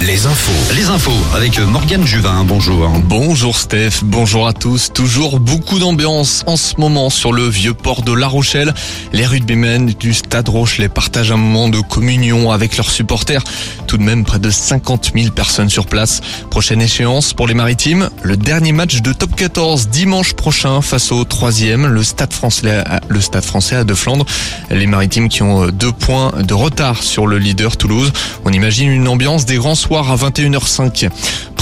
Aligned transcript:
Les 0.00 0.24
infos. 0.24 0.74
Les 0.74 0.86
infos 0.86 1.12
avec 1.34 1.58
Morgane 1.58 2.06
Juvin, 2.06 2.42
bonjour. 2.44 2.88
Bonjour 3.04 3.58
Steph, 3.58 4.00
bonjour 4.02 4.48
à 4.48 4.54
tous. 4.54 4.90
Toujours 4.94 5.40
beaucoup 5.40 5.78
d'ambiance 5.78 6.42
en 6.46 6.56
ce 6.56 6.80
moment 6.80 7.10
sur 7.10 7.34
le 7.34 7.46
vieux 7.46 7.74
port 7.74 8.00
de 8.00 8.14
La 8.14 8.28
Rochelle. 8.28 8.72
Les 9.12 9.26
rugbymen 9.26 9.92
du 10.00 10.14
Stade 10.14 10.48
Rochelet 10.48 10.88
partagent 10.88 11.32
un 11.32 11.36
moment 11.36 11.68
de 11.68 11.80
communion 11.80 12.50
avec 12.50 12.78
leurs 12.78 12.90
supporters. 12.90 13.44
Tout 13.86 13.98
de 13.98 14.02
même 14.02 14.24
près 14.24 14.38
de 14.38 14.48
50 14.48 15.12
000 15.14 15.30
personnes 15.32 15.68
sur 15.68 15.86
place. 15.86 16.22
Prochaine 16.50 16.80
échéance 16.80 17.34
pour 17.34 17.46
les 17.46 17.54
maritimes, 17.54 18.08
le 18.22 18.38
dernier 18.38 18.72
match 18.72 19.02
de 19.02 19.12
top 19.12 19.36
14 19.36 19.88
dimanche 19.88 20.32
prochain 20.32 20.80
face 20.80 21.12
au 21.12 21.24
troisième, 21.24 21.86
le 21.86 22.02
Stade 22.02 22.32
français, 22.32 22.82
le 23.08 23.20
Stade 23.20 23.44
français 23.44 23.76
à 23.76 23.84
De 23.84 23.94
Flandre. 23.94 24.24
Les 24.70 24.86
maritimes 24.86 25.28
qui 25.28 25.42
ont 25.42 25.66
deux 25.66 25.92
points 25.92 26.32
de 26.42 26.54
retard 26.54 27.02
sur 27.02 27.26
le 27.26 27.38
leader 27.38 27.76
Toulouse. 27.76 28.12
On 28.46 28.52
imagine 28.52 28.88
une 28.88 29.06
ambiance 29.06 29.25
des 29.26 29.56
grands 29.56 29.74
soirs 29.74 30.12
à 30.12 30.16
21h05. 30.16 31.10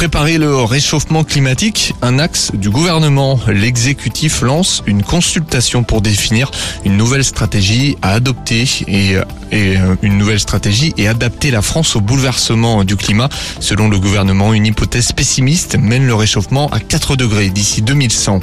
Préparer 0.04 0.36
le 0.36 0.56
réchauffement 0.56 1.24
climatique, 1.24 1.94
un 2.02 2.18
axe 2.18 2.52
du 2.52 2.68
gouvernement. 2.68 3.40
L'exécutif 3.48 4.42
lance 4.42 4.82
une 4.86 5.02
consultation 5.02 5.82
pour 5.82 6.02
définir 6.02 6.50
une 6.84 6.98
nouvelle 6.98 7.24
stratégie 7.24 7.96
à 8.02 8.10
adopter 8.10 8.68
et, 8.86 9.16
et 9.50 9.77
une 10.02 10.18
nouvelle 10.18 10.40
stratégie 10.40 10.92
et 10.98 11.08
adapter 11.08 11.50
la 11.50 11.62
France 11.62 11.96
au 11.96 12.02
bouleversement 12.02 12.84
du 12.84 12.96
climat. 12.96 13.30
Selon 13.60 13.88
le 13.88 13.98
gouvernement, 13.98 14.52
une 14.52 14.66
hypothèse 14.66 15.12
pessimiste 15.12 15.78
mène 15.78 16.06
le 16.06 16.14
réchauffement 16.14 16.68
à 16.68 16.80
4 16.80 17.16
degrés 17.16 17.48
d'ici 17.48 17.80
2100. 17.80 18.41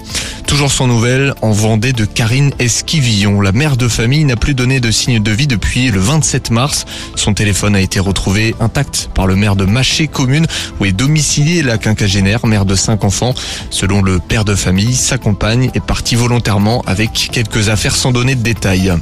Toujours 0.48 0.72
sans 0.72 0.88
nouvelles 0.88 1.34
en 1.44 1.52
Vendée 1.52 1.94
de 1.94 2.06
Karine 2.06 2.52
Esquivillon. 2.60 3.40
La 3.40 3.52
mère 3.52 3.78
de 3.78 3.88
famille 3.88 4.26
n'a 4.26 4.36
plus 4.36 4.56
donné 4.56 4.80
de 4.80 4.90
signe 4.90 5.22
de 5.22 5.32
vie 5.32 5.48
depuis 5.48 5.92
le 5.92 6.00
27 6.00 6.50
mars. 6.50 6.86
Son 7.16 7.34
téléphone 7.34 7.76
a 7.76 7.80
été 7.80 8.00
retrouvé 8.00 8.56
intact 8.60 9.10
par 9.14 9.28
le 9.28 9.36
maire 9.36 9.56
de 9.56 9.66
Maché 9.66 10.08
commune 10.08 10.48
où 10.80 10.86
est 10.86 10.92
la 11.60 11.78
quinquagénaire, 11.78 12.46
mère 12.46 12.66
de 12.66 12.76
cinq 12.76 13.04
enfants. 13.04 13.34
Selon 13.70 14.02
le 14.02 14.20
père 14.20 14.46
de 14.46 14.56
famille, 14.56 14.96
sa 14.96 15.18
compagne 15.18 15.70
est 15.74 15.84
partie 15.84 16.16
volontairement 16.16 16.82
avec 16.88 17.30
quelques 17.32 17.68
affaires 17.68 17.96
sans 17.96 18.12
donner 18.12 18.36
de 18.36 18.42
détails. 18.42 18.94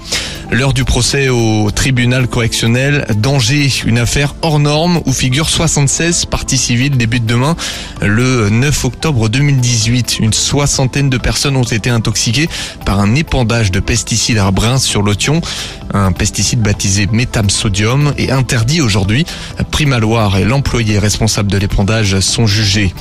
L'heure 0.52 0.74
du 0.74 0.84
procès 0.84 1.30
au 1.30 1.70
tribunal 1.70 2.28
correctionnel 2.28 3.06
d'Angers, 3.16 3.72
une 3.86 4.00
affaire 4.00 4.34
hors 4.42 4.58
norme 4.58 5.00
où 5.06 5.14
figure 5.14 5.48
76 5.48 6.26
parties 6.26 6.58
civiles 6.58 6.98
débute 6.98 7.28
demain. 7.28 7.56
Le 8.02 8.50
9 8.50 8.86
octobre 8.86 9.30
2018, 9.30 10.18
une 10.20 10.34
soixantaine 10.34 11.12
de 11.12 11.18
personnes 11.18 11.56
ont 11.56 11.62
été 11.64 11.92
intoxiquées 11.92 12.50
par 12.84 13.00
un 13.00 13.14
épandage 13.14 13.70
de 13.70 13.80
pesticides 13.80 14.40
à 14.40 14.50
brins 14.50 14.80
sur 14.80 15.04
l'Othion. 15.04 15.42
Un 15.94 16.12
pesticide 16.12 16.62
baptisé 16.62 17.08
métamsodium 17.12 18.14
est 18.18 18.32
interdit 18.32 18.82
aujourd'hui. 18.82 19.26
Primaloire 19.72 20.38
et 20.38 20.46
l'employé 20.46 21.00
responsable 21.00 21.50
de 21.50 21.58
l'épandage 21.58 22.20
sont 22.20 22.46
jugés. 22.46 22.94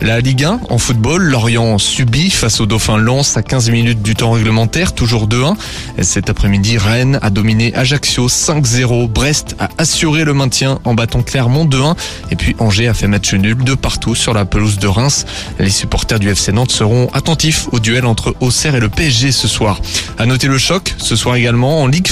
La 0.00 0.20
Ligue 0.20 0.44
1 0.44 0.60
en 0.68 0.78
football, 0.78 1.22
Lorient 1.22 1.78
subit 1.78 2.30
face 2.30 2.60
au 2.60 2.66
Dauphin 2.66 2.98
Lens 2.98 3.36
à 3.36 3.42
15 3.42 3.70
minutes 3.70 4.02
du 4.02 4.14
temps 4.14 4.32
réglementaire, 4.32 4.92
toujours 4.92 5.26
2-1. 5.26 5.56
Cet 6.02 6.30
après-midi, 6.30 6.78
Rennes 6.78 7.18
a 7.22 7.30
dominé 7.30 7.74
Ajaccio 7.74 8.28
5-0. 8.28 9.08
Brest 9.08 9.56
a 9.58 9.68
assuré 9.78 10.24
le 10.24 10.34
maintien 10.34 10.78
en 10.84 10.94
battant 10.94 11.22
Clermont 11.22 11.64
2-1. 11.64 11.96
Et 12.30 12.36
puis 12.36 12.54
Angers 12.58 12.88
a 12.88 12.94
fait 12.94 13.08
match 13.08 13.32
nul 13.34 13.56
de 13.56 13.74
partout 13.74 14.14
sur 14.14 14.34
la 14.34 14.44
pelouse 14.44 14.78
de 14.78 14.86
Reims. 14.86 15.24
Les 15.58 15.70
supporters 15.70 16.20
du 16.20 16.28
FC 16.28 16.52
Nantes 16.52 16.70
seront 16.70 17.08
attentifs 17.12 17.68
au 17.72 17.80
duel 17.80 18.04
entre 18.04 18.36
Auxerre 18.40 18.74
et 18.74 18.80
le 18.80 18.88
PSG 18.88 19.32
ce 19.32 19.48
soir. 19.48 19.80
À 20.18 20.26
noter 20.26 20.46
le 20.46 20.58
choc 20.58 20.94
ce 20.98 21.16
soir 21.16 21.36
également 21.36 21.82
en 21.82 21.86
Ligue 21.86 22.08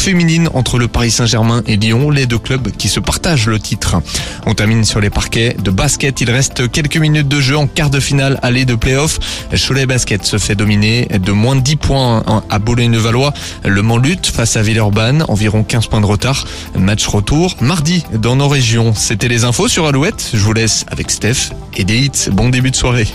entre 0.54 0.78
le 0.78 0.88
Paris 0.88 1.10
Saint-Germain 1.10 1.62
et 1.66 1.76
Lyon, 1.76 2.10
les 2.10 2.26
deux 2.26 2.38
clubs 2.38 2.70
qui 2.70 2.88
se 2.88 2.98
partagent 2.98 3.46
le 3.46 3.58
titre. 3.58 3.96
On 4.46 4.54
termine 4.54 4.84
sur 4.84 5.00
les 5.00 5.10
parquets 5.10 5.54
de 5.62 5.70
basket. 5.70 6.20
Il 6.22 6.30
reste 6.30 6.70
quelques 6.70 6.96
minutes 6.96 7.28
de 7.28 7.40
jeu 7.40 7.56
en 7.58 7.66
quart 7.66 7.90
de 7.90 8.00
finale 8.00 8.38
aller 8.42 8.64
de 8.64 8.74
playoff. 8.74 9.18
Cholet 9.54 9.84
Basket 9.84 10.24
se 10.24 10.38
fait 10.38 10.54
dominer 10.54 11.06
de 11.06 11.32
moins 11.32 11.56
de 11.56 11.60
10 11.60 11.76
points 11.76 12.22
à 12.48 12.58
Boulogne-Valois. 12.58 13.34
Le 13.64 13.82
Mans 13.82 13.98
lutte 13.98 14.26
face 14.26 14.56
à 14.56 14.62
Villeurbanne, 14.62 15.24
environ 15.28 15.62
15 15.62 15.88
points 15.88 16.00
de 16.00 16.06
retard. 16.06 16.46
Match 16.74 17.06
retour 17.06 17.56
mardi 17.60 18.04
dans 18.14 18.36
nos 18.36 18.48
régions. 18.48 18.94
C'était 18.94 19.28
les 19.28 19.44
infos 19.44 19.68
sur 19.68 19.86
Alouette. 19.86 20.30
Je 20.32 20.38
vous 20.38 20.54
laisse 20.54 20.86
avec 20.88 21.10
Steph 21.10 21.50
et 21.76 21.84
des. 21.84 22.10
Bon 22.32 22.48
début 22.48 22.70
de 22.70 22.76
soirée. 22.76 23.08